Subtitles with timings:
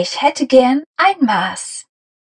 [0.00, 1.87] Ich hätte gern ein Maß.